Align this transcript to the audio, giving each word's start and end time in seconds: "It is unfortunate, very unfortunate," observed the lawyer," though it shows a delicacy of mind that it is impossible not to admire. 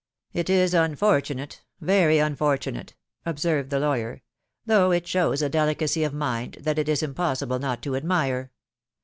"It 0.33 0.49
is 0.49 0.73
unfortunate, 0.73 1.61
very 1.79 2.17
unfortunate," 2.17 2.95
observed 3.23 3.69
the 3.69 3.79
lawyer," 3.79 4.23
though 4.65 4.89
it 4.89 5.05
shows 5.05 5.43
a 5.43 5.47
delicacy 5.49 6.03
of 6.03 6.11
mind 6.11 6.57
that 6.61 6.79
it 6.79 6.89
is 6.89 7.03
impossible 7.03 7.59
not 7.59 7.83
to 7.83 7.95
admire. 7.95 8.49